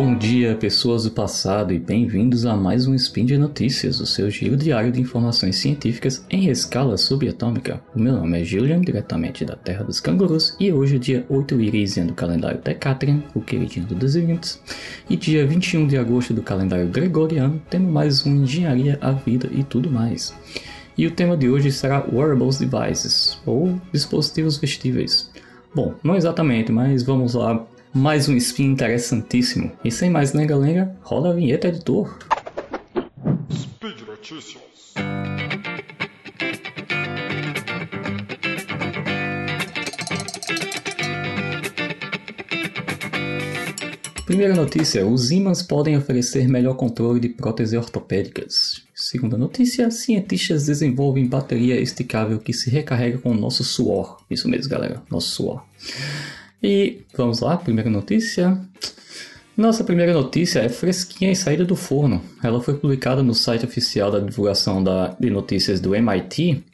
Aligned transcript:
Bom 0.00 0.14
dia, 0.14 0.54
pessoas 0.54 1.02
do 1.02 1.10
passado, 1.10 1.74
e 1.74 1.78
bem-vindos 1.80 2.46
a 2.46 2.54
mais 2.54 2.86
um 2.86 2.94
Spin 2.94 3.26
de 3.26 3.36
Notícias, 3.36 3.98
o 3.98 4.06
seu 4.06 4.30
giro 4.30 4.56
diário 4.56 4.92
de 4.92 5.00
informações 5.00 5.56
científicas 5.56 6.24
em 6.30 6.48
escala 6.48 6.96
subatômica. 6.96 7.82
O 7.96 7.98
meu 7.98 8.12
nome 8.12 8.40
é 8.40 8.44
Julian, 8.44 8.80
diretamente 8.80 9.44
da 9.44 9.56
Terra 9.56 9.82
dos 9.82 9.98
Cangurus, 9.98 10.54
e 10.60 10.72
hoje 10.72 10.94
é 10.94 10.98
dia 11.00 11.26
8 11.28 11.60
Irisian 11.60 12.06
do 12.06 12.14
calendário 12.14 12.60
Decatrian, 12.62 13.24
o 13.34 13.40
queridinho 13.40 13.86
do 13.86 13.96
Desviantes, 13.96 14.62
e 15.10 15.16
dia 15.16 15.44
21 15.44 15.88
de 15.88 15.98
agosto 15.98 16.32
do 16.32 16.42
calendário 16.42 16.86
Gregoriano, 16.86 17.60
temos 17.68 17.92
mais 17.92 18.24
um 18.24 18.44
Engenharia, 18.44 18.98
a 19.00 19.10
Vida 19.10 19.48
e 19.50 19.64
tudo 19.64 19.90
mais. 19.90 20.32
E 20.96 21.08
o 21.08 21.10
tema 21.10 21.36
de 21.36 21.48
hoje 21.48 21.72
será 21.72 22.06
Wearables 22.08 22.60
Devices, 22.60 23.36
ou 23.44 23.80
dispositivos 23.92 24.58
vestíveis. 24.58 25.28
Bom, 25.74 25.96
não 26.04 26.14
exatamente, 26.14 26.70
mas 26.70 27.02
vamos 27.02 27.34
lá 27.34 27.66
mais 27.94 28.28
um 28.28 28.36
spin 28.36 28.66
interessantíssimo. 28.66 29.72
E 29.84 29.90
sem 29.90 30.10
mais 30.10 30.32
lenga-lenga, 30.32 30.96
roda 31.02 31.30
a 31.30 31.32
vinheta, 31.32 31.68
editor. 31.68 32.18
Speed 33.50 34.00
Notícias. 34.06 34.68
Primeira 44.26 44.54
notícia: 44.54 45.06
os 45.06 45.30
ímãs 45.30 45.62
podem 45.62 45.96
oferecer 45.96 46.46
melhor 46.46 46.74
controle 46.74 47.18
de 47.18 47.30
próteses 47.30 47.72
ortopédicas. 47.72 48.82
Segunda 48.94 49.38
notícia: 49.38 49.90
cientistas 49.90 50.66
desenvolvem 50.66 51.26
bateria 51.26 51.80
esticável 51.80 52.38
que 52.38 52.52
se 52.52 52.68
recarrega 52.68 53.16
com 53.18 53.30
o 53.30 53.34
nosso 53.34 53.64
suor. 53.64 54.18
Isso 54.30 54.46
mesmo, 54.46 54.70
galera, 54.70 55.02
nosso 55.10 55.28
suor. 55.28 55.64
E 56.62 57.02
vamos 57.16 57.40
lá, 57.40 57.56
primeira 57.56 57.88
notícia. 57.88 58.60
Nossa 59.56 59.82
primeira 59.82 60.12
notícia 60.12 60.60
é 60.60 60.68
fresquinha 60.68 61.32
e 61.32 61.36
saída 61.36 61.64
do 61.64 61.74
forno. 61.74 62.22
Ela 62.42 62.60
foi 62.60 62.74
publicada 62.74 63.22
no 63.22 63.34
site 63.34 63.64
oficial 63.64 64.10
da 64.10 64.20
divulgação 64.20 64.82
da, 64.82 65.16
de 65.18 65.30
notícias 65.30 65.80
do 65.80 65.94
MIT 65.94 66.64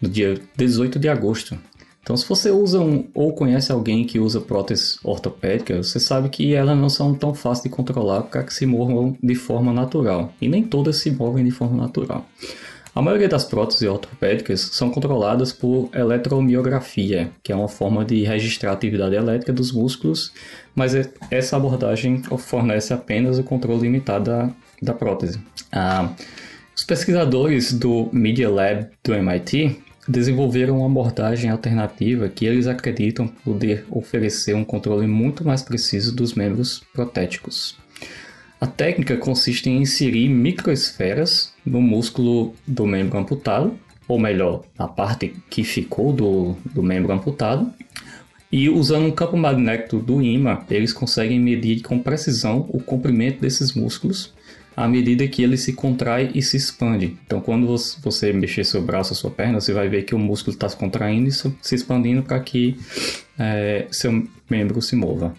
no 0.00 0.08
dia 0.08 0.40
18 0.56 0.98
de 0.98 1.08
agosto. 1.08 1.58
Então, 2.02 2.16
se 2.16 2.26
você 2.26 2.50
usa 2.50 2.80
um, 2.80 3.06
ou 3.14 3.34
conhece 3.34 3.70
alguém 3.70 4.04
que 4.04 4.18
usa 4.18 4.40
próteses 4.40 4.98
ortopédicas, 5.04 5.88
você 5.88 6.00
sabe 6.00 6.28
que 6.28 6.54
elas 6.54 6.76
não 6.76 6.88
são 6.88 7.14
tão 7.14 7.34
fáceis 7.34 7.64
de 7.64 7.68
controlar 7.68 8.22
para 8.22 8.42
que 8.42 8.54
se 8.54 8.64
movam 8.64 9.16
de 9.22 9.34
forma 9.34 9.72
natural. 9.72 10.32
E 10.40 10.48
nem 10.48 10.62
todas 10.62 10.96
se 10.96 11.10
movem 11.10 11.44
de 11.44 11.50
forma 11.50 11.76
natural. 11.76 12.26
A 12.94 13.00
maioria 13.00 13.28
das 13.28 13.44
próteses 13.44 13.88
ortopédicas 13.88 14.60
são 14.60 14.90
controladas 14.90 15.52
por 15.52 15.88
eletromiografia, 15.94 17.30
que 17.42 17.52
é 17.52 17.56
uma 17.56 17.68
forma 17.68 18.04
de 18.04 18.24
registrar 18.24 18.70
a 18.70 18.74
atividade 18.74 19.14
elétrica 19.14 19.52
dos 19.52 19.70
músculos, 19.70 20.32
mas 20.74 20.94
é, 20.94 21.08
essa 21.30 21.56
abordagem 21.56 22.22
fornece 22.38 22.92
apenas 22.92 23.38
o 23.38 23.44
controle 23.44 23.82
limitado 23.82 24.24
da, 24.24 24.50
da 24.82 24.92
prótese. 24.92 25.40
Ah, 25.70 26.12
os 26.76 26.82
pesquisadores 26.82 27.72
do 27.72 28.08
Media 28.12 28.50
Lab 28.50 28.88
do 29.04 29.14
MIT 29.14 29.80
desenvolveram 30.08 30.78
uma 30.78 30.86
abordagem 30.86 31.48
alternativa 31.48 32.28
que 32.28 32.44
eles 32.44 32.66
acreditam 32.66 33.28
poder 33.28 33.84
oferecer 33.88 34.54
um 34.54 34.64
controle 34.64 35.06
muito 35.06 35.44
mais 35.44 35.62
preciso 35.62 36.14
dos 36.14 36.34
membros 36.34 36.82
protéticos. 36.92 37.78
A 38.60 38.66
técnica 38.66 39.16
consiste 39.16 39.70
em 39.70 39.80
inserir 39.80 40.28
microesferas 40.28 41.52
no 41.64 41.80
músculo 41.80 42.54
do 42.66 42.86
membro 42.86 43.18
amputado, 43.18 43.78
ou 44.06 44.18
melhor, 44.18 44.64
na 44.78 44.86
parte 44.86 45.34
que 45.48 45.64
ficou 45.64 46.12
do, 46.12 46.56
do 46.74 46.82
membro 46.82 47.12
amputado, 47.12 47.72
e 48.52 48.68
usando 48.68 49.06
um 49.06 49.12
campo 49.12 49.36
magnético 49.36 49.98
do 49.98 50.20
ímã, 50.20 50.58
eles 50.68 50.92
conseguem 50.92 51.40
medir 51.40 51.82
com 51.82 51.98
precisão 52.00 52.66
o 52.68 52.80
comprimento 52.80 53.40
desses 53.40 53.72
músculos 53.72 54.34
à 54.76 54.88
medida 54.88 55.26
que 55.28 55.42
ele 55.42 55.56
se 55.56 55.72
contrai 55.72 56.30
e 56.34 56.42
se 56.42 56.56
expande. 56.56 57.16
Então, 57.26 57.40
quando 57.40 57.66
você 58.02 58.32
mexer 58.32 58.64
seu 58.64 58.82
braço, 58.82 59.14
sua 59.14 59.30
perna, 59.30 59.60
você 59.60 59.72
vai 59.72 59.88
ver 59.88 60.02
que 60.02 60.14
o 60.14 60.18
músculo 60.18 60.54
está 60.54 60.68
se 60.68 60.76
contraindo 60.76 61.28
e 61.28 61.32
se 61.32 61.74
expandindo 61.74 62.22
para 62.22 62.40
que 62.40 62.76
é, 63.38 63.86
seu 63.90 64.26
membro 64.48 64.80
se 64.80 64.96
mova. 64.96 65.34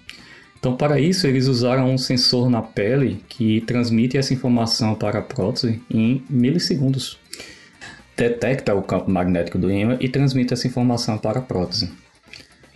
Então, 0.62 0.78
para 0.78 1.00
isso, 1.00 1.26
eles 1.26 1.48
usaram 1.48 1.92
um 1.92 1.98
sensor 1.98 2.48
na 2.48 2.62
pele 2.62 3.24
que 3.28 3.62
transmite 3.62 4.16
essa 4.16 4.32
informação 4.32 4.94
para 4.94 5.18
a 5.18 5.22
prótese 5.24 5.82
em 5.90 6.24
milissegundos. 6.30 7.18
Detecta 8.16 8.76
o 8.76 8.84
campo 8.84 9.10
magnético 9.10 9.58
do 9.58 9.72
ímã 9.72 9.98
e 10.00 10.08
transmite 10.08 10.54
essa 10.54 10.68
informação 10.68 11.18
para 11.18 11.40
a 11.40 11.42
prótese. 11.42 11.92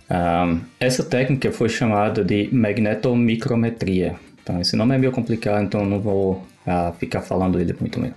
Um, 0.09 0.61
essa 0.79 1.03
técnica 1.03 1.51
foi 1.51 1.69
chamada 1.69 2.23
de 2.23 2.49
magnetomicrometria. 2.51 4.15
Então, 4.41 4.59
esse 4.59 4.75
nome 4.75 4.95
é 4.95 4.97
meio 4.97 5.11
complicado, 5.11 5.63
então 5.63 5.85
não 5.85 6.01
vou 6.01 6.43
uh, 6.65 6.91
ficar 6.97 7.21
falando 7.21 7.59
ele 7.59 7.75
muito 7.79 7.99
mesmo. 7.99 8.15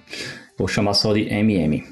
Vou 0.57 0.67
chamar 0.67 0.95
só 0.95 1.13
de 1.13 1.31
MM. 1.31 1.85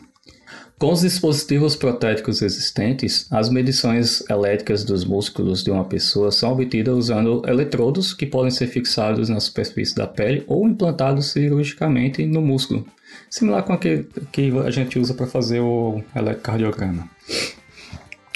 Com 0.78 0.92
os 0.92 1.00
dispositivos 1.00 1.74
protéticos 1.74 2.42
existentes, 2.42 3.26
as 3.30 3.48
medições 3.48 4.22
elétricas 4.28 4.84
dos 4.84 5.06
músculos 5.06 5.64
de 5.64 5.70
uma 5.70 5.86
pessoa 5.86 6.30
são 6.30 6.52
obtidas 6.52 6.94
usando 6.94 7.42
eletrodos 7.48 8.12
que 8.12 8.26
podem 8.26 8.50
ser 8.50 8.66
fixados 8.66 9.30
na 9.30 9.40
superfície 9.40 9.94
da 9.94 10.06
pele 10.06 10.44
ou 10.46 10.68
implantados 10.68 11.32
cirurgicamente 11.32 12.26
no 12.26 12.42
músculo, 12.42 12.86
similar 13.30 13.62
com 13.62 13.72
aquele 13.72 14.06
que 14.30 14.52
a 14.58 14.70
gente 14.70 14.98
usa 14.98 15.14
para 15.14 15.26
fazer 15.26 15.60
o 15.60 16.02
eletrocardiograma. 16.14 17.08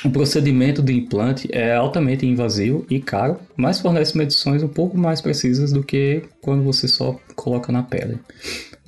O 0.02 0.08
procedimento 0.08 0.80
de 0.80 0.94
implante 0.94 1.46
é 1.52 1.74
altamente 1.74 2.24
invasivo 2.24 2.86
e 2.88 3.00
caro, 3.00 3.38
mas 3.54 3.80
fornece 3.80 4.16
medições 4.16 4.62
um 4.62 4.68
pouco 4.68 4.96
mais 4.96 5.20
precisas 5.20 5.72
do 5.74 5.82
que 5.82 6.22
quando 6.40 6.62
você 6.62 6.88
só 6.88 7.20
coloca 7.36 7.70
na 7.70 7.82
pele. 7.82 8.18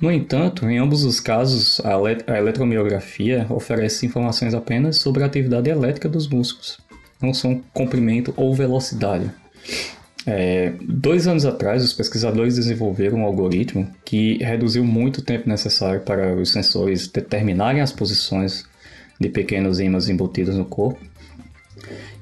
No 0.03 0.11
entanto, 0.11 0.69
em 0.69 0.77
ambos 0.79 1.05
os 1.05 1.21
casos, 1.21 1.79
a, 1.79 1.95
a 2.33 2.37
eletromiografia 2.37 3.47
oferece 3.49 4.05
informações 4.05 4.53
apenas 4.53 4.97
sobre 4.97 5.23
a 5.23 5.27
atividade 5.27 5.69
elétrica 5.69 6.09
dos 6.09 6.27
músculos, 6.27 6.77
não 7.21 7.33
são 7.33 7.61
comprimento 7.73 8.33
ou 8.35 8.53
velocidade. 8.53 9.31
É, 10.27 10.73
dois 10.81 11.25
anos 11.25 11.45
atrás, 11.45 11.81
os 11.81 11.93
pesquisadores 11.93 12.57
desenvolveram 12.57 13.19
um 13.19 13.23
algoritmo 13.23 13.89
que 14.03 14.43
reduziu 14.43 14.83
muito 14.83 15.19
o 15.19 15.21
tempo 15.21 15.47
necessário 15.47 16.01
para 16.01 16.35
os 16.35 16.51
sensores 16.51 17.07
determinarem 17.07 17.79
as 17.79 17.93
posições 17.93 18.65
de 19.17 19.29
pequenos 19.29 19.79
ímãs 19.79 20.09
embutidos 20.09 20.57
no 20.57 20.65
corpo. 20.65 20.99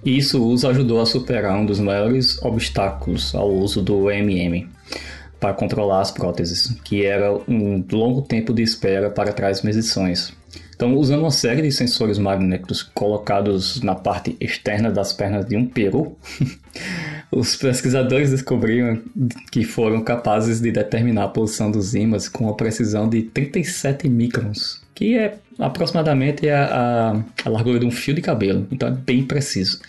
E 0.06 0.16
isso 0.16 0.48
os 0.48 0.64
ajudou 0.66 1.02
a 1.02 1.06
superar 1.08 1.58
um 1.58 1.66
dos 1.66 1.80
maiores 1.80 2.40
obstáculos 2.44 3.34
ao 3.34 3.52
uso 3.52 3.82
do 3.82 4.12
MM, 4.12 4.70
para 5.42 5.56
controlar 5.56 6.02
as 6.02 6.12
próteses, 6.12 6.78
que 6.84 7.04
era 7.04 7.34
um 7.48 7.84
longo 7.92 8.22
tempo 8.22 8.54
de 8.54 8.62
espera 8.62 9.10
para 9.10 9.34
tais 9.34 9.64
medições. 9.64 10.32
Então, 10.76 10.96
usando 10.96 11.22
uma 11.22 11.32
série 11.32 11.64
de 11.64 11.72
sensores 11.72 12.20
magnéticos 12.20 12.84
colocados 12.84 13.82
na 13.82 13.96
parte 13.96 14.38
externa 14.40 14.92
das 14.92 15.12
pernas 15.12 15.46
de 15.46 15.58
um 15.58 15.66
peru, 15.66 16.16
os 17.32 17.56
pesquisadores 17.56 18.30
descobriram 18.30 19.02
que 19.52 19.64
foram 19.64 20.04
capazes 20.04 20.62
de 20.62 20.72
determinar 20.72 21.26
a 21.26 21.28
posição 21.28 21.72
dos 21.72 21.96
ímãs 21.96 22.30
com 22.30 22.46
uma 22.46 22.56
precisão 22.56 23.10
de 23.10 23.24
37 23.24 24.08
microns, 24.08 24.82
que 24.94 25.18
é 25.18 25.38
aproximadamente 25.58 26.50
a, 26.50 26.66
a, 26.66 27.46
a 27.46 27.50
largura 27.50 27.80
de 27.80 27.86
um 27.86 27.92
fio 27.92 28.14
de 28.14 28.22
cabelo, 28.22 28.68
então 28.72 28.90
é 28.90 28.92
bem 28.92 29.24
preciso, 29.24 29.80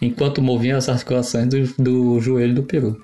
enquanto 0.00 0.42
moviam 0.42 0.76
as 0.76 0.88
articulações 0.88 1.48
do, 1.48 1.66
do 1.82 2.20
joelho 2.20 2.54
do 2.54 2.62
peru. 2.62 3.02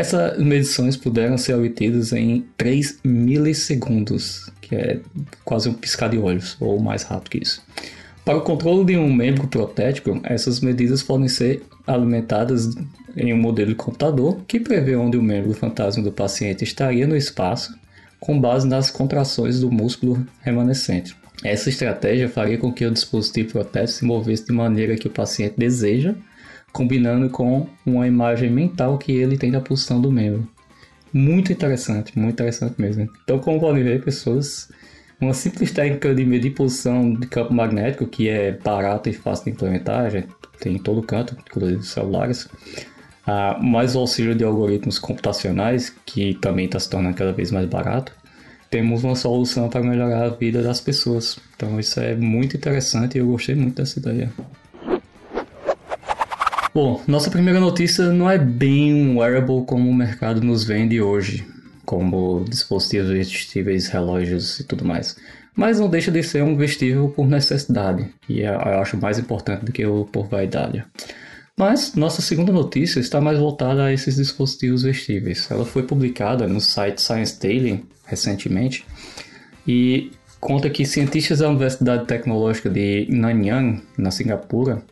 Essas 0.00 0.38
medições 0.38 0.96
puderam 0.96 1.36
ser 1.36 1.52
obtidas 1.52 2.14
em 2.14 2.46
3 2.56 3.00
milissegundos, 3.04 4.50
que 4.62 4.74
é 4.74 5.00
quase 5.44 5.68
um 5.68 5.74
piscar 5.74 6.08
de 6.08 6.16
olhos, 6.16 6.56
ou 6.58 6.80
mais 6.80 7.02
rápido 7.02 7.28
que 7.28 7.42
isso. 7.42 7.62
Para 8.24 8.38
o 8.38 8.40
controle 8.40 8.82
de 8.86 8.96
um 8.96 9.12
membro 9.12 9.46
protético, 9.46 10.18
essas 10.24 10.60
medidas 10.60 11.02
podem 11.02 11.28
ser 11.28 11.62
alimentadas 11.86 12.74
em 13.14 13.34
um 13.34 13.36
modelo 13.36 13.68
de 13.68 13.74
computador 13.74 14.40
que 14.48 14.58
prevê 14.58 14.96
onde 14.96 15.18
o 15.18 15.22
membro 15.22 15.52
fantasma 15.52 16.02
do 16.02 16.10
paciente 16.10 16.64
estaria 16.64 17.06
no 17.06 17.14
espaço, 17.14 17.78
com 18.18 18.40
base 18.40 18.66
nas 18.66 18.90
contrações 18.90 19.60
do 19.60 19.70
músculo 19.70 20.26
remanescente. 20.40 21.14
Essa 21.44 21.68
estratégia 21.68 22.26
faria 22.26 22.56
com 22.56 22.72
que 22.72 22.86
o 22.86 22.90
dispositivo 22.90 23.50
protético 23.50 23.98
se 23.98 24.04
movesse 24.06 24.46
de 24.46 24.52
maneira 24.54 24.96
que 24.96 25.08
o 25.08 25.10
paciente 25.10 25.56
deseja 25.58 26.14
combinando 26.72 27.28
com 27.30 27.66
uma 27.84 28.06
imagem 28.06 28.50
mental 28.50 28.98
que 28.98 29.12
ele 29.12 29.36
tem 29.36 29.50
da 29.50 29.60
posição 29.60 30.00
do 30.00 30.10
membro. 30.10 30.48
Muito 31.12 31.52
interessante, 31.52 32.16
muito 32.18 32.34
interessante 32.34 32.80
mesmo. 32.80 33.08
Então, 33.24 33.38
como 33.38 33.58
podem 33.58 33.82
ver, 33.82 34.02
pessoas, 34.02 34.70
uma 35.20 35.34
simples 35.34 35.72
técnica 35.72 36.14
de 36.14 36.24
medir 36.24 36.54
posição 36.54 37.12
de 37.12 37.26
campo 37.26 37.52
magnético, 37.52 38.06
que 38.06 38.28
é 38.28 38.52
barata 38.52 39.10
e 39.10 39.12
fácil 39.12 39.46
de 39.46 39.50
implementar, 39.50 40.10
já 40.10 40.22
tem 40.60 40.76
em 40.76 40.78
todo 40.78 41.02
canto, 41.02 41.36
inclusive 41.46 41.82
celulares, 41.82 42.48
ah, 43.26 43.58
mais 43.60 43.96
o 43.96 43.98
auxílio 43.98 44.34
de 44.34 44.44
algoritmos 44.44 44.98
computacionais, 44.98 45.90
que 46.06 46.34
também 46.34 46.66
está 46.66 46.78
se 46.78 46.88
tornando 46.88 47.16
cada 47.16 47.32
vez 47.32 47.50
mais 47.50 47.68
barato, 47.68 48.12
temos 48.70 49.02
uma 49.02 49.16
solução 49.16 49.68
para 49.68 49.82
melhorar 49.82 50.24
a 50.24 50.28
vida 50.28 50.62
das 50.62 50.80
pessoas. 50.80 51.38
Então, 51.56 51.78
isso 51.80 51.98
é 51.98 52.14
muito 52.14 52.56
interessante 52.56 53.16
e 53.16 53.18
eu 53.18 53.26
gostei 53.26 53.54
muito 53.56 53.76
dessa 53.76 53.98
ideia. 53.98 54.32
Bom, 56.72 57.02
nossa 57.04 57.32
primeira 57.32 57.58
notícia 57.58 58.12
não 58.12 58.30
é 58.30 58.38
bem 58.38 58.94
um 58.94 59.18
wearable 59.18 59.64
como 59.66 59.90
o 59.90 59.94
mercado 59.94 60.40
nos 60.40 60.62
vende 60.62 61.00
hoje, 61.02 61.44
como 61.84 62.44
dispositivos 62.48 63.10
vestíveis, 63.10 63.88
relógios 63.88 64.60
e 64.60 64.64
tudo 64.64 64.84
mais. 64.84 65.16
Mas 65.52 65.80
não 65.80 65.90
deixa 65.90 66.12
de 66.12 66.22
ser 66.22 66.44
um 66.44 66.56
vestível 66.56 67.08
por 67.08 67.26
necessidade, 67.26 68.08
e 68.28 68.42
é, 68.42 68.50
eu 68.50 68.80
acho 68.80 68.96
mais 68.96 69.18
importante 69.18 69.64
do 69.64 69.72
que 69.72 69.84
o 69.84 70.04
por 70.04 70.28
vaidade. 70.28 70.84
Mas 71.56 71.96
nossa 71.96 72.22
segunda 72.22 72.52
notícia 72.52 73.00
está 73.00 73.20
mais 73.20 73.36
voltada 73.36 73.86
a 73.86 73.92
esses 73.92 74.14
dispositivos 74.14 74.84
vestíveis. 74.84 75.50
Ela 75.50 75.64
foi 75.64 75.82
publicada 75.82 76.46
no 76.46 76.60
site 76.60 77.02
Science 77.02 77.38
Daily 77.40 77.84
recentemente 78.04 78.86
e 79.66 80.12
conta 80.38 80.70
que 80.70 80.86
cientistas 80.86 81.40
da 81.40 81.48
Universidade 81.48 82.06
Tecnológica 82.06 82.70
de 82.70 83.08
Nanyang, 83.10 83.82
na 83.98 84.12
Singapura, 84.12 84.82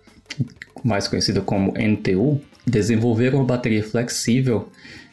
mais 0.85 1.09
conhecida 1.09 1.41
como 1.41 1.73
NTU, 1.73 2.41
desenvolveram 2.67 3.39
uma 3.39 3.45
bateria 3.45 3.83
flexível 3.83 4.69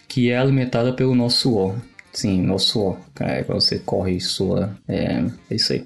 que 0.07 0.29
é 0.29 0.37
alimentada 0.37 0.93
pelo 0.93 1.15
nosso 1.15 1.39
suor. 1.39 1.75
Sim, 2.13 2.41
nosso 2.41 2.67
suor. 2.67 2.97
É, 3.19 3.43
quando 3.43 3.59
você 3.59 3.79
corre 3.79 4.19
sua. 4.21 4.77
É, 4.87 5.23
é 5.49 5.55
isso 5.55 5.73
aí. 5.73 5.85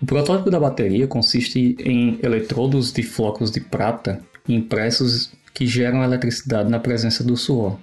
O 0.00 0.06
protótipo 0.06 0.50
da 0.50 0.60
bateria 0.60 1.06
consiste 1.06 1.76
em 1.80 2.18
eletrodos 2.22 2.92
de 2.92 3.02
flocos 3.02 3.50
de 3.50 3.60
prata 3.60 4.20
impressos 4.48 5.32
que 5.52 5.66
geram 5.66 6.02
eletricidade 6.02 6.70
na 6.70 6.78
presença 6.78 7.24
do 7.24 7.36
suor. 7.36 7.78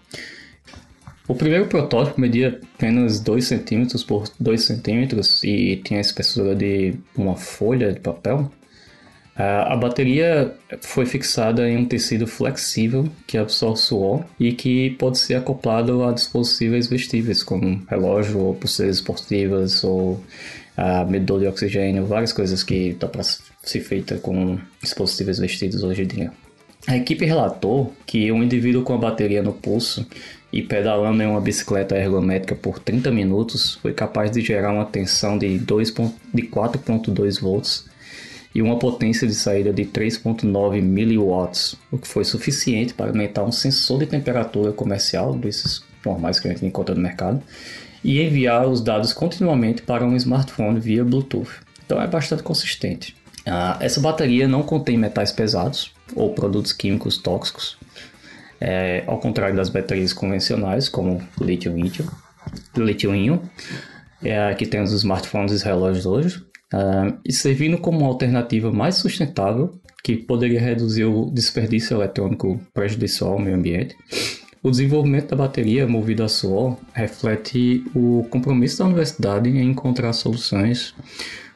O 1.27 1.35
primeiro 1.35 1.67
protótipo 1.67 2.19
media 2.19 2.59
apenas 2.75 3.19
2 3.19 3.47
cm 3.47 4.03
por 4.05 4.29
2 4.39 4.61
cm 4.65 5.21
e 5.43 5.77
tinha 5.77 5.99
a 5.99 6.01
espessura 6.01 6.55
de 6.55 6.95
uma 7.15 7.35
folha 7.35 7.93
de 7.93 7.99
papel. 7.99 8.51
A 9.33 9.75
bateria 9.77 10.53
foi 10.81 11.05
fixada 11.05 11.67
em 11.67 11.77
um 11.77 11.85
tecido 11.85 12.27
flexível 12.27 13.07
que 13.25 13.37
absorve 13.37 13.79
suor 13.79 14.25
e 14.39 14.51
que 14.51 14.91
pode 14.91 15.17
ser 15.17 15.35
acoplado 15.35 16.03
a 16.03 16.11
dispositivos 16.11 16.87
vestíveis, 16.87 17.41
como 17.41 17.81
relógio 17.89 18.39
ou 18.39 18.53
pulseiras 18.53 18.97
esportivas 18.97 19.83
ou 19.83 20.21
medidor 21.07 21.39
de 21.39 21.47
oxigênio, 21.47 22.05
várias 22.05 22.33
coisas 22.33 22.61
que 22.61 22.93
dá 22.99 23.07
para 23.07 23.23
ser 23.23 23.79
feita 23.79 24.17
com 24.17 24.57
dispositivos 24.81 25.39
vestidos 25.39 25.83
hoje 25.83 26.03
em 26.03 26.07
dia. 26.07 26.31
A 26.87 26.97
equipe 26.97 27.23
relatou 27.25 27.93
que 28.05 28.31
um 28.31 28.43
indivíduo 28.43 28.83
com 28.83 28.93
a 28.93 28.97
bateria 28.97 29.41
no 29.41 29.53
pulso 29.53 30.05
e 30.51 30.61
pedalando 30.61 31.21
em 31.21 31.27
uma 31.27 31.39
bicicleta 31.39 31.95
ergométrica 31.95 32.55
por 32.55 32.79
30 32.79 33.11
minutos 33.11 33.75
foi 33.75 33.93
capaz 33.93 34.31
de 34.31 34.41
gerar 34.41 34.73
uma 34.73 34.85
tensão 34.85 35.37
de, 35.37 35.57
de 35.57 35.65
4.2 35.67 37.39
volts 37.39 37.85
e 38.53 38.61
uma 38.61 38.77
potência 38.77 39.27
de 39.27 39.33
saída 39.33 39.71
de 39.71 39.85
3.9 39.85 40.81
miliwatts, 40.81 41.75
o 41.91 41.97
que 41.97 42.07
foi 42.07 42.23
suficiente 42.23 42.93
para 42.93 43.07
alimentar 43.07 43.43
um 43.43 43.51
sensor 43.51 43.99
de 43.99 44.05
temperatura 44.05 44.71
comercial 44.71 45.33
desses 45.33 45.83
normais 46.05 46.39
que 46.39 46.47
a 46.47 46.51
gente 46.51 46.65
encontra 46.65 46.93
no 46.93 47.01
mercado 47.01 47.41
e 48.03 48.21
enviar 48.21 48.67
os 48.67 48.81
dados 48.81 49.13
continuamente 49.13 49.81
para 49.81 50.05
um 50.05 50.15
smartphone 50.15 50.79
via 50.79 51.05
Bluetooth. 51.05 51.49
Então 51.85 52.01
é 52.01 52.07
bastante 52.07 52.43
consistente. 52.43 53.15
Ah, 53.45 53.77
essa 53.79 53.99
bateria 53.99 54.47
não 54.47 54.63
contém 54.63 54.97
metais 54.97 55.31
pesados 55.31 55.93
ou 56.15 56.33
produtos 56.33 56.73
químicos 56.73 57.17
tóxicos, 57.17 57.77
é, 58.59 59.03
ao 59.07 59.19
contrário 59.19 59.55
das 59.55 59.69
baterias 59.69 60.13
convencionais, 60.13 60.87
como 60.87 61.21
lítio-íon, 61.39 61.83
lítio 62.77 63.41
é, 64.23 64.53
que 64.53 64.67
tem 64.67 64.81
os 64.81 64.91
smartphones 64.91 65.61
e 65.61 65.65
relógios 65.65 66.05
hoje, 66.05 66.45
ah, 66.73 67.13
e 67.25 67.33
servindo 67.33 67.77
como 67.77 67.99
uma 67.99 68.07
alternativa 68.07 68.71
mais 68.71 68.95
sustentável, 68.95 69.73
que 70.03 70.17
poderia 70.17 70.59
reduzir 70.59 71.05
o 71.05 71.29
desperdício 71.29 71.95
eletrônico 71.95 72.59
prejudicial 72.73 73.33
ao 73.33 73.39
meio 73.39 73.55
ambiente. 73.55 73.95
O 74.63 74.69
desenvolvimento 74.69 75.29
da 75.29 75.35
bateria 75.35 75.87
movida 75.87 76.25
a 76.25 76.29
suor 76.29 76.77
reflete 76.93 77.83
o 77.95 78.25
compromisso 78.29 78.79
da 78.79 78.85
universidade 78.85 79.49
em 79.49 79.69
encontrar 79.69 80.13
soluções 80.13 80.93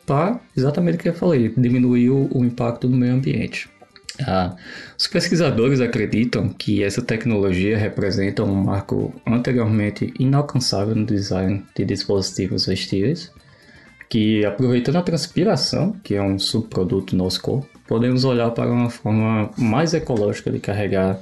para 0.06 0.40
exatamente 0.56 0.96
o 0.96 1.00
que 1.00 1.10
eu 1.10 1.14
falei, 1.14 1.50
diminuir 1.56 2.10
o 2.10 2.44
impacto 2.44 2.88
no 2.88 2.98
meio 2.98 3.14
ambiente. 3.14 3.70
Ah, 4.22 4.56
os 4.98 5.08
pesquisadores 5.08 5.82
acreditam 5.82 6.50
que 6.50 6.84
essa 6.84 7.02
tecnologia 7.02 7.78
representa 7.78 8.44
um 8.44 8.56
marco 8.56 9.14
anteriormente 9.26 10.14
inalcançável 10.20 10.96
no 10.96 11.06
design 11.06 11.64
de 11.76 11.84
dispositivos 11.84 12.66
vestíveis, 12.66 13.32
que 14.10 14.46
aproveitando 14.46 14.98
a 14.98 15.02
transpiração, 15.02 15.94
que 16.04 16.16
é 16.16 16.22
um 16.22 16.38
subproduto 16.38 17.16
do 17.16 17.24
nosso 17.24 17.42
corpo, 17.42 17.68
podemos 17.88 18.24
olhar 18.24 18.52
para 18.52 18.72
uma 18.72 18.90
forma 18.90 19.50
mais 19.58 19.94
ecológica 19.94 20.52
de 20.52 20.60
carregar 20.60 21.20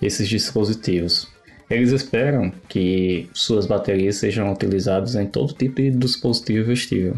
esses 0.00 0.28
dispositivos. 0.28 1.28
Eles 1.70 1.90
esperam 1.90 2.52
que 2.68 3.30
suas 3.32 3.66
baterias 3.66 4.16
sejam 4.16 4.52
utilizadas 4.52 5.14
em 5.14 5.26
todo 5.26 5.54
tipo 5.54 5.76
de 5.76 5.90
dispositivo 5.90 6.66
vestível, 6.66 7.16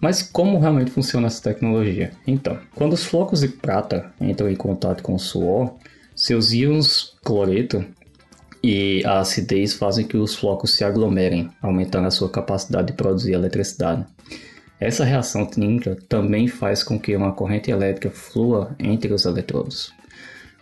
mas 0.00 0.22
como 0.22 0.58
realmente 0.58 0.90
funciona 0.90 1.26
essa 1.28 1.42
tecnologia? 1.42 2.12
Então, 2.26 2.58
quando 2.74 2.92
os 2.92 3.04
flocos 3.04 3.40
de 3.40 3.48
prata 3.48 4.12
entram 4.20 4.50
em 4.50 4.54
contato 4.54 5.02
com 5.02 5.14
o 5.14 5.18
suor, 5.18 5.74
seus 6.14 6.52
íons 6.52 7.16
cloreto 7.24 7.84
e 8.66 9.04
a 9.04 9.20
acidez 9.20 9.74
fazem 9.74 10.06
que 10.06 10.16
os 10.16 10.34
flocos 10.34 10.74
se 10.74 10.82
aglomerem, 10.82 11.50
aumentando 11.60 12.06
a 12.06 12.10
sua 12.10 12.30
capacidade 12.30 12.86
de 12.86 12.92
produzir 12.94 13.34
eletricidade. 13.34 14.06
Essa 14.80 15.04
reação 15.04 15.44
química 15.44 15.98
também 16.08 16.48
faz 16.48 16.82
com 16.82 16.98
que 16.98 17.14
uma 17.14 17.32
corrente 17.32 17.70
elétrica 17.70 18.08
flua 18.08 18.74
entre 18.78 19.12
os 19.12 19.26
eletrodos. 19.26 19.92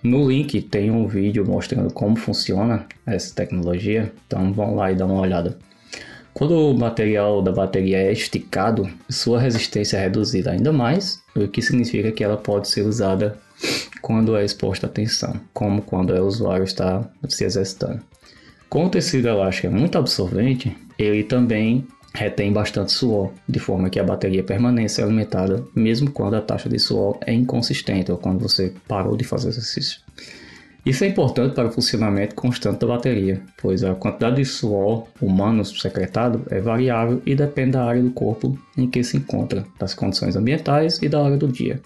No 0.03 0.29
link 0.29 0.63
tem 0.63 0.91
um 0.91 1.07
vídeo 1.07 1.47
mostrando 1.47 1.95
como 1.95 2.17
funciona 2.17 2.87
essa 3.07 3.33
tecnologia, 3.37 4.13
então 4.27 4.53
vão 4.53 4.75
lá 4.75 4.91
e 4.91 4.97
dá 4.97 5.07
uma 5.07 5.21
olhada. 5.21 5.57
Quando 6.35 6.59
o 6.59 6.77
material 6.77 7.41
da 7.41 7.53
bateria 7.53 7.99
é 7.99 8.11
esticado, 8.11 8.91
sua 9.09 9.39
resistência 9.39 9.97
é 9.97 10.01
reduzida 10.01 10.51
ainda 10.51 10.73
mais, 10.73 11.23
o 11.37 11.47
que 11.47 11.63
significa 11.63 12.11
que 12.11 12.25
ela 12.25 12.37
pode 12.37 12.67
ser 12.67 12.83
usada 12.83 13.39
quando 14.03 14.37
é 14.37 14.45
exposta 14.45 14.87
à 14.87 14.91
tensão, 14.91 15.41
como 15.55 15.81
quando 15.81 16.11
o 16.11 16.27
usuário 16.27 16.65
está 16.65 17.09
se 17.29 17.45
exercitando. 17.45 18.03
Como 18.69 18.87
o 18.87 18.91
tecido 18.91 19.29
elástico 19.29 19.69
é 19.69 19.71
muito 19.71 19.97
absorvente, 19.97 20.77
ele 20.99 21.23
também 21.23 21.87
retém 22.15 22.53
bastante 22.53 22.93
suor, 22.93 23.31
de 23.49 23.59
forma 23.59 23.89
que 23.89 23.99
a 23.99 24.05
bateria 24.05 24.43
permanece 24.43 25.03
alimentada 25.03 25.65
mesmo 25.75 26.11
quando 26.11 26.35
a 26.35 26.43
taxa 26.43 26.69
de 26.69 26.79
suor 26.79 27.19
é 27.27 27.33
inconsistente 27.33 28.13
ou 28.13 28.19
quando 28.19 28.41
você 28.41 28.75
parou 28.87 29.17
de 29.17 29.25
fazer 29.25 29.49
exercício. 29.49 30.01
Isso 30.85 31.05
é 31.05 31.07
importante 31.07 31.55
para 31.55 31.69
o 31.69 31.71
funcionamento 31.71 32.35
constante 32.35 32.81
da 32.81 32.89
bateria, 32.89 33.41
pois 33.57 33.85
a 33.85 33.95
quantidade 33.95 34.37
de 34.37 34.45
suor 34.45 35.07
humano 35.21 35.65
secretado 35.65 36.43
é 36.51 36.61
variável 36.61 37.23
e 37.25 37.37
depende 37.37 37.73
da 37.73 37.85
área 37.85 38.03
do 38.03 38.11
corpo 38.11 38.59
em 38.77 38.91
que 38.91 39.05
se 39.05 39.17
encontra, 39.17 39.65
das 39.79 39.95
condições 39.95 40.35
ambientais 40.35 41.01
e 41.01 41.09
da 41.09 41.21
hora 41.21 41.37
do 41.37 41.47
dia. 41.47 41.81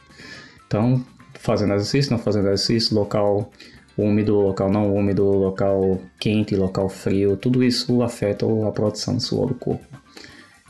Então, 0.67 1.05
fazendo 1.39 1.75
exercício, 1.75 2.13
não 2.13 2.19
fazendo 2.19 2.47
exercício, 2.47 2.95
local 2.95 3.51
úmido, 3.97 4.35
local 4.35 4.71
não 4.71 4.95
úmido, 4.95 5.25
local 5.25 6.01
quente, 6.19 6.55
local 6.55 6.89
frio, 6.89 7.37
tudo 7.37 7.65
isso 7.65 8.03
afeta 8.03 8.47
a 8.67 8.71
produção 8.71 9.17
de 9.17 9.23
suor 9.23 9.49
do 9.49 9.55
corpo. 9.55 9.85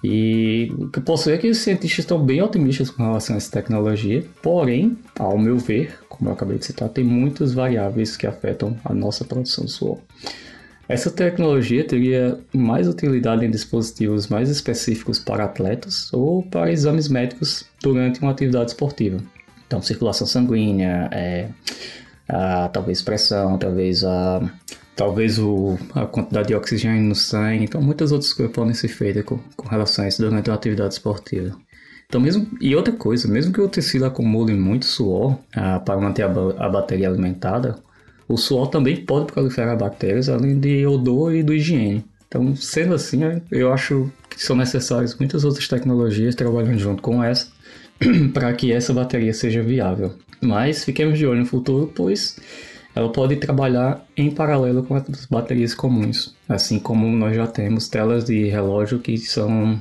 E 0.04 0.72
o 0.78 0.88
que 0.88 1.00
posso 1.00 1.28
ver 1.28 1.34
é 1.34 1.38
que 1.38 1.48
os 1.48 1.58
cientistas 1.58 2.00
estão 2.00 2.24
bem 2.24 2.40
otimistas 2.40 2.90
com 2.90 3.02
relação 3.02 3.34
a 3.34 3.38
essa 3.38 3.50
tecnologia, 3.50 4.24
porém, 4.42 4.96
ao 5.18 5.36
meu 5.38 5.58
ver, 5.58 5.98
como 6.08 6.30
eu 6.30 6.34
acabei 6.34 6.58
de 6.58 6.66
citar, 6.66 6.88
tem 6.88 7.02
muitas 7.02 7.52
variáveis 7.52 8.16
que 8.16 8.26
afetam 8.26 8.76
a 8.84 8.94
nossa 8.94 9.24
produção 9.24 9.64
de 9.64 9.72
suor. 9.72 9.98
Essa 10.88 11.10
tecnologia 11.10 11.82
teria 11.82 12.38
mais 12.54 12.86
utilidade 12.86 13.44
em 13.44 13.50
dispositivos 13.50 14.28
mais 14.28 14.48
específicos 14.48 15.18
para 15.18 15.44
atletas 15.44 16.12
ou 16.12 16.44
para 16.44 16.70
exames 16.70 17.08
médicos 17.08 17.64
durante 17.82 18.20
uma 18.22 18.30
atividade 18.30 18.70
esportiva. 18.70 19.18
Então, 19.66 19.82
circulação 19.82 20.26
sanguínea, 20.26 21.08
é, 21.12 21.48
a, 22.28 22.68
talvez 22.68 23.02
pressão, 23.02 23.58
talvez 23.58 24.04
a 24.04 24.40
talvez 24.96 25.38
o, 25.38 25.78
a 25.94 26.06
quantidade 26.06 26.48
de 26.48 26.54
oxigênio 26.54 27.02
no 27.02 27.14
sangue, 27.14 27.64
então 27.64 27.82
muitas 27.82 28.12
outras 28.12 28.32
coisas 28.32 28.54
podem 28.54 28.72
ser 28.72 28.88
feitas 28.88 29.24
com, 29.24 29.38
com 29.54 29.68
relação 29.68 30.06
a 30.06 30.08
isso 30.08 30.22
durante 30.22 30.48
uma 30.48 30.56
atividade 30.56 30.94
esportiva. 30.94 31.54
Então 32.06 32.20
mesmo 32.20 32.48
e 32.60 32.74
outra 32.74 32.94
coisa, 32.94 33.28
mesmo 33.28 33.52
que 33.52 33.60
o 33.60 33.68
tecido 33.68 34.06
acumule 34.06 34.54
muito 34.54 34.86
suor 34.86 35.38
ah, 35.54 35.78
para 35.80 36.00
manter 36.00 36.22
a, 36.22 36.28
a, 36.28 36.68
bateria 36.68 37.08
alimentada, 37.08 37.76
o 38.26 38.38
suor 38.38 38.68
também 38.68 39.04
pode 39.04 39.26
proliferar 39.26 39.76
bactérias 39.76 40.30
além 40.30 40.58
de 40.58 40.86
odor 40.86 41.34
e 41.34 41.42
do 41.42 41.52
higiene. 41.52 42.04
Então, 42.26 42.56
sendo 42.56 42.94
assim, 42.94 43.20
eu 43.52 43.72
acho 43.72 44.10
que 44.30 44.42
são 44.42 44.56
necessárias 44.56 45.14
muitas 45.16 45.44
outras 45.44 45.68
tecnologias 45.68 46.34
trabalhando 46.34 46.78
junto 46.78 47.02
com 47.02 47.22
essa 47.22 47.48
para 48.32 48.52
que 48.52 48.72
essa 48.72 48.92
bateria 48.92 49.32
seja 49.32 49.62
viável. 49.62 50.14
Mas 50.40 50.84
fiquemos 50.84 51.18
de 51.18 51.26
olho 51.26 51.40
no 51.40 51.46
futuro, 51.46 51.92
pois 51.94 52.38
ela 52.94 53.10
pode 53.10 53.36
trabalhar 53.36 54.06
em 54.16 54.30
paralelo 54.30 54.82
com 54.82 54.94
as 54.94 55.26
baterias 55.26 55.74
comuns, 55.74 56.34
assim 56.48 56.78
como 56.78 57.06
nós 57.06 57.36
já 57.36 57.46
temos 57.46 57.88
telas 57.88 58.24
de 58.24 58.46
relógio 58.46 58.98
que 58.98 59.18
são 59.18 59.80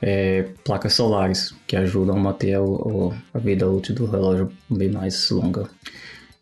é, 0.00 0.46
placas 0.64 0.94
solares, 0.94 1.54
que 1.66 1.76
ajudam 1.76 2.16
a 2.16 2.20
manter 2.20 2.58
o, 2.58 3.12
a 3.32 3.38
vida 3.38 3.68
útil 3.68 3.94
do 3.94 4.06
relógio 4.06 4.50
bem 4.70 4.90
mais 4.90 5.28
longa. 5.30 5.68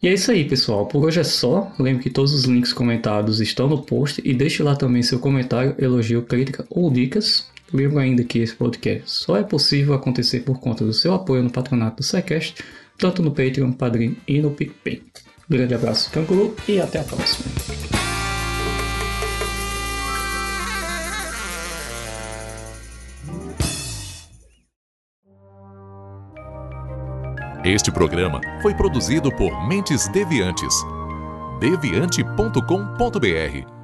E 0.02 0.08
é 0.08 0.12
isso 0.12 0.30
aí, 0.30 0.44
pessoal. 0.44 0.84
Por 0.84 1.02
hoje 1.02 1.20
é 1.20 1.25
só. 1.25 1.73
Lembre 1.78 2.02
que 2.02 2.11
todos 2.11 2.34
os 2.34 2.44
links 2.44 2.75
comentados 2.75 3.40
estão 3.40 3.66
no 3.66 3.80
post 3.82 4.20
e 4.23 4.34
deixe 4.34 4.62
lá 4.62 4.76
também 4.76 5.02
seu 5.02 5.18
comentário, 5.18 5.75
elogio, 5.78 6.20
crítica 6.20 6.66
ou 6.68 6.90
dicas. 6.90 7.49
Lembro 7.73 7.99
ainda 7.99 8.25
que 8.25 8.38
esse 8.38 8.54
podcast 8.54 9.11
só 9.11 9.37
é 9.37 9.42
possível 9.42 9.94
acontecer 9.94 10.40
por 10.40 10.61
conta 10.61 10.85
do 10.85 10.92
seu 10.92 11.14
apoio 11.14 11.42
no 11.42 11.50
patronato 11.50 11.97
do 11.97 12.02
SciCast, 12.02 12.62
tanto 12.99 13.23
no 13.23 13.30
Patreon, 13.30 13.73
Padrim 13.73 14.16
e 14.28 14.40
no 14.40 14.50
PicPay. 14.50 15.02
Grande 15.49 15.75
abraço, 15.75 16.11
Canguru, 16.11 16.54
e 16.68 16.80
até 16.80 17.00
a 17.00 17.04
próxima. 17.04 17.49
Este 27.64 27.90
programa 27.90 28.40
foi 28.61 28.75
produzido 28.75 29.35
por 29.35 29.66
Mentes 29.66 30.06
Deviantes. 30.09 30.75
deviante.com.br 31.61 33.83